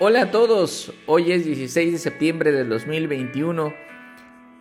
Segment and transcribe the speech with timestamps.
[0.00, 3.72] Hola a todos, hoy es 16 de septiembre del 2021.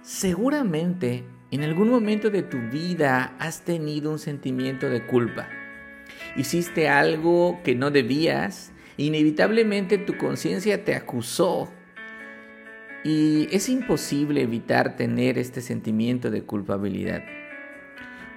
[0.03, 5.49] Seguramente en algún momento de tu vida has tenido un sentimiento de culpa.
[6.37, 11.67] Hiciste algo que no debías, inevitablemente tu conciencia te acusó
[13.03, 17.23] y es imposible evitar tener este sentimiento de culpabilidad.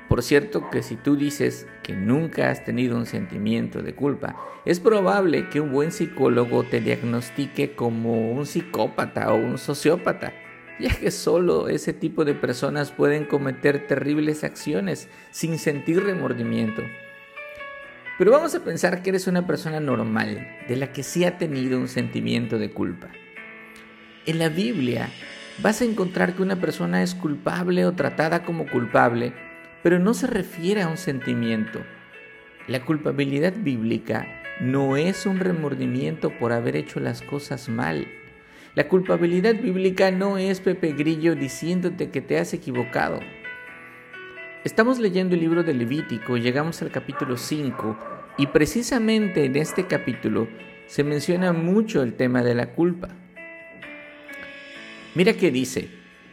[0.09, 4.79] Por cierto que si tú dices que nunca has tenido un sentimiento de culpa, es
[4.79, 10.33] probable que un buen psicólogo te diagnostique como un psicópata o un sociópata,
[10.79, 16.83] ya que solo ese tipo de personas pueden cometer terribles acciones sin sentir remordimiento.
[18.19, 21.79] Pero vamos a pensar que eres una persona normal, de la que sí ha tenido
[21.79, 23.09] un sentimiento de culpa.
[24.25, 25.11] En la Biblia
[25.63, 29.33] vas a encontrar que una persona es culpable o tratada como culpable
[29.87, 31.81] pero no se refiere a un sentimiento.
[32.67, 34.27] La culpabilidad bíblica
[34.61, 38.09] no es un remordimiento por haber hecho las cosas mal.
[38.75, 43.21] La culpabilidad bíblica no es Pepe Grillo diciéndote que te has equivocado.
[44.65, 47.97] Estamos leyendo el libro de Levítico, llegamos al capítulo 5
[48.39, 50.49] y precisamente en este capítulo
[50.89, 53.11] se menciona mucho el tema de la culpa.
[55.15, 55.91] Mira que dice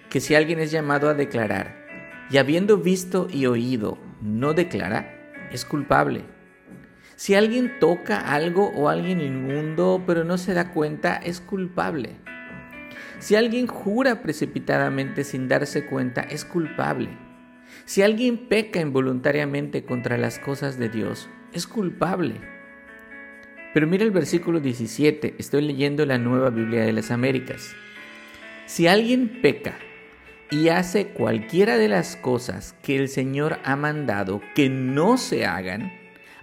[0.09, 1.82] que si alguien es llamado a declarar
[2.33, 6.23] y habiendo visto y oído no declara, es culpable.
[7.15, 12.15] Si alguien toca algo o alguien inmundo pero no se da cuenta, es culpable.
[13.19, 17.09] Si alguien jura precipitadamente sin darse cuenta, es culpable.
[17.85, 22.41] Si alguien peca involuntariamente contra las cosas de Dios, es culpable.
[23.75, 27.75] Pero mira el versículo 17, estoy leyendo la nueva Biblia de las Américas.
[28.65, 29.75] Si alguien peca
[30.53, 35.91] y hace cualquiera de las cosas que el Señor ha mandado que no se hagan,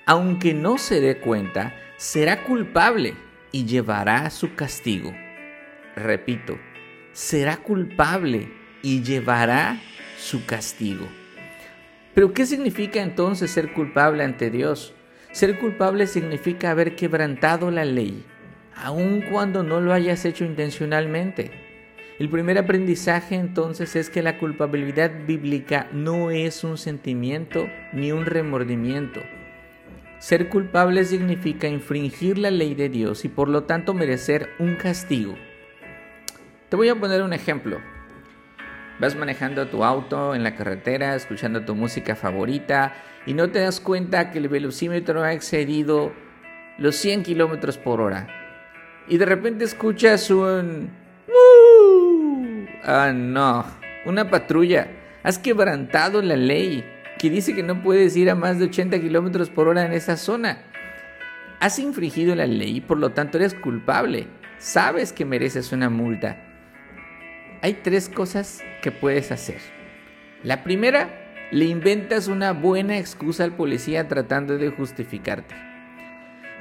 [0.04, 3.14] aunque no se dé cuenta, será culpable
[3.52, 5.14] y llevará su castigo.
[5.94, 6.58] Repito,
[7.12, 9.80] será culpable y llevará
[10.18, 11.06] su castigo.
[12.12, 14.92] Pero ¿qué significa entonces ser culpable ante Dios?
[15.30, 18.26] Ser culpable significa haber quebrantado la ley,
[18.74, 21.69] aun cuando no lo hayas hecho intencionalmente.
[22.20, 28.26] El primer aprendizaje entonces es que la culpabilidad bíblica no es un sentimiento ni un
[28.26, 29.20] remordimiento.
[30.18, 35.34] Ser culpable significa infringir la ley de Dios y por lo tanto merecer un castigo.
[36.68, 37.80] Te voy a poner un ejemplo.
[39.00, 42.92] Vas manejando tu auto en la carretera, escuchando tu música favorita
[43.24, 46.12] y no te das cuenta que el velocímetro ha excedido
[46.76, 48.28] los 100 kilómetros por hora.
[49.08, 50.99] Y de repente escuchas un
[52.82, 53.64] Ah, no.
[54.06, 54.88] Una patrulla.
[55.22, 56.84] Has quebrantado la ley
[57.18, 60.16] que dice que no puedes ir a más de 80 kilómetros por hora en esa
[60.16, 60.62] zona.
[61.60, 64.26] Has infringido la ley por lo tanto eres culpable.
[64.58, 66.42] Sabes que mereces una multa.
[67.62, 69.58] Hay tres cosas que puedes hacer.
[70.42, 71.20] La primera,
[71.50, 75.54] le inventas una buena excusa al policía tratando de justificarte.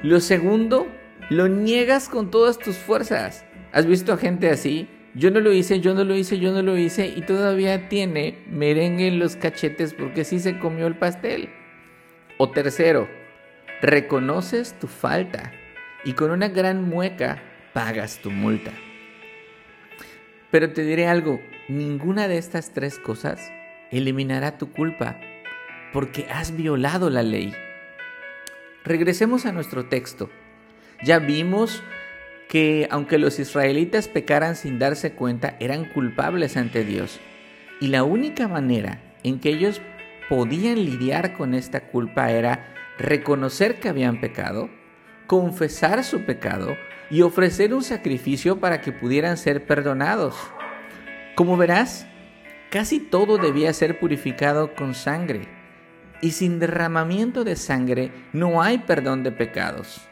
[0.02, 0.88] Lo segundo,
[1.30, 3.46] lo niegas con todas tus fuerzas.
[3.72, 4.88] ¿Has visto a gente así?
[5.14, 8.38] Yo no lo hice, yo no lo hice, yo no lo hice y todavía tiene
[8.48, 11.48] merengue en los cachetes porque sí se comió el pastel.
[12.38, 13.08] O tercero,
[13.82, 15.52] reconoces tu falta
[16.04, 18.70] y con una gran mueca pagas tu multa.
[20.50, 23.52] Pero te diré algo, ninguna de estas tres cosas
[23.90, 25.20] eliminará tu culpa
[25.92, 27.52] porque has violado la ley.
[28.84, 30.30] Regresemos a nuestro texto.
[31.02, 31.82] Ya vimos
[32.50, 37.20] que aunque los israelitas pecaran sin darse cuenta, eran culpables ante Dios.
[37.80, 39.80] Y la única manera en que ellos
[40.28, 44.68] podían lidiar con esta culpa era reconocer que habían pecado,
[45.28, 46.76] confesar su pecado
[47.08, 50.34] y ofrecer un sacrificio para que pudieran ser perdonados.
[51.36, 52.08] Como verás,
[52.68, 55.42] casi todo debía ser purificado con sangre,
[56.20, 60.09] y sin derramamiento de sangre no hay perdón de pecados.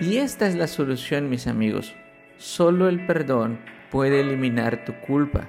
[0.00, 1.94] Y esta es la solución, mis amigos.
[2.38, 3.58] Solo el perdón
[3.90, 5.48] puede eliminar tu culpa.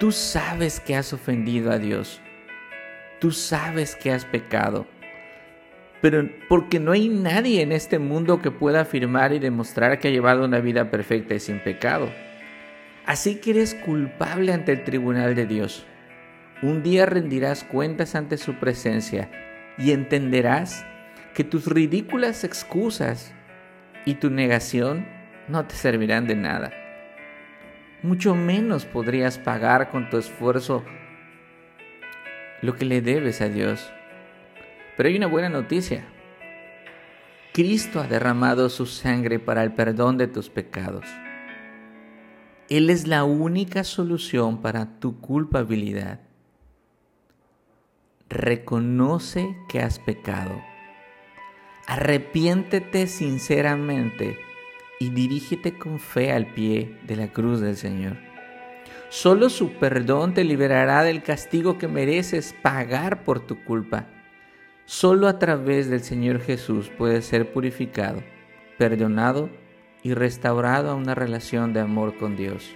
[0.00, 2.20] Tú sabes que has ofendido a Dios.
[3.20, 4.86] Tú sabes que has pecado.
[6.00, 10.12] Pero porque no hay nadie en este mundo que pueda afirmar y demostrar que ha
[10.12, 12.10] llevado una vida perfecta y sin pecado.
[13.06, 15.86] Así que eres culpable ante el tribunal de Dios.
[16.62, 19.30] Un día rendirás cuentas ante su presencia
[19.78, 20.84] y entenderás
[21.38, 23.32] que tus ridículas excusas
[24.04, 25.06] y tu negación
[25.46, 26.72] no te servirán de nada.
[28.02, 30.84] Mucho menos podrías pagar con tu esfuerzo
[32.60, 33.88] lo que le debes a Dios.
[34.96, 36.06] Pero hay una buena noticia,
[37.52, 41.04] Cristo ha derramado su sangre para el perdón de tus pecados.
[42.68, 46.18] Él es la única solución para tu culpabilidad.
[48.28, 50.67] Reconoce que has pecado.
[51.88, 54.38] Arrepiéntete sinceramente
[55.00, 58.18] y dirígete con fe al pie de la cruz del Señor.
[59.08, 64.06] Solo su perdón te liberará del castigo que mereces pagar por tu culpa.
[64.84, 68.22] Solo a través del Señor Jesús puedes ser purificado,
[68.76, 69.48] perdonado
[70.02, 72.70] y restaurado a una relación de amor con Dios.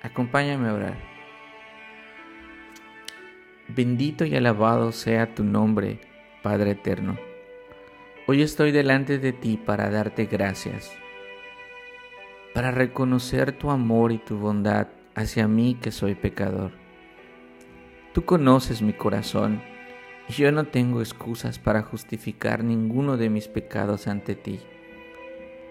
[0.00, 0.96] Acompáñame a orar.
[3.68, 6.00] Bendito y alabado sea tu nombre,
[6.42, 7.27] Padre Eterno.
[8.30, 10.94] Hoy estoy delante de ti para darte gracias,
[12.52, 16.72] para reconocer tu amor y tu bondad hacia mí que soy pecador.
[18.12, 19.62] Tú conoces mi corazón
[20.28, 24.60] y yo no tengo excusas para justificar ninguno de mis pecados ante ti.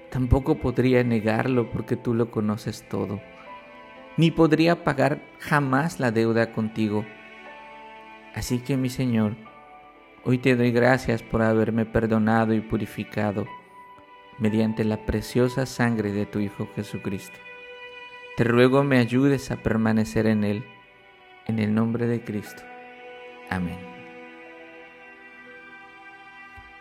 [0.10, 3.22] Tampoco podría negarlo porque tú lo conoces todo,
[4.18, 7.06] ni podría pagar jamás la deuda contigo.
[8.34, 9.36] Así que mi Señor,
[10.28, 13.48] hoy te doy gracias por haberme perdonado y purificado
[14.40, 17.38] mediante la preciosa sangre de tu Hijo Jesucristo.
[18.36, 20.66] Te ruego me ayudes a permanecer en Él,
[21.46, 22.62] en el nombre de Cristo.
[23.50, 23.97] Amén.